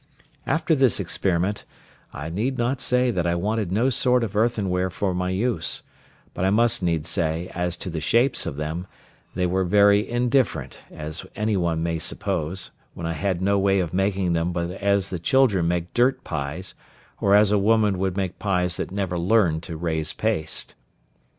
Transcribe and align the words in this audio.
After 0.47 0.73
this 0.73 0.99
experiment, 0.99 1.63
I 2.11 2.29
need 2.31 2.57
not 2.57 2.81
say 2.81 3.11
that 3.11 3.27
I 3.27 3.35
wanted 3.35 3.71
no 3.71 3.91
sort 3.91 4.23
of 4.23 4.35
earthenware 4.35 4.89
for 4.89 5.13
my 5.13 5.29
use; 5.29 5.83
but 6.33 6.43
I 6.43 6.49
must 6.49 6.81
needs 6.81 7.07
say 7.07 7.51
as 7.53 7.77
to 7.77 7.89
the 7.91 8.01
shapes 8.01 8.47
of 8.47 8.55
them, 8.55 8.87
they 9.35 9.45
were 9.45 9.63
very 9.63 10.09
indifferent, 10.09 10.79
as 10.89 11.23
any 11.35 11.55
one 11.55 11.83
may 11.83 11.99
suppose, 11.99 12.71
when 12.95 13.05
I 13.05 13.13
had 13.13 13.43
no 13.43 13.59
way 13.59 13.79
of 13.79 13.93
making 13.93 14.33
them 14.33 14.51
but 14.51 14.71
as 14.71 15.09
the 15.11 15.19
children 15.19 15.67
make 15.67 15.93
dirt 15.93 16.23
pies, 16.23 16.73
or 17.19 17.35
as 17.35 17.51
a 17.51 17.59
woman 17.59 17.99
would 17.99 18.17
make 18.17 18.39
pies 18.39 18.77
that 18.77 18.89
never 18.89 19.19
learned 19.19 19.61
to 19.69 19.77
raise 19.77 20.13
paste. 20.13 20.73